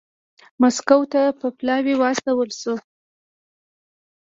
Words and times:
مسکو 0.61 0.99
ته 1.11 1.17
یو 1.25 1.33
پلاوی 1.57 1.93
واستول 2.01 2.49
شو 2.59 2.75